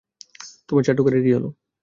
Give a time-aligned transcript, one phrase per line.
[0.69, 1.45] তোমার চাটুকারের কী হল?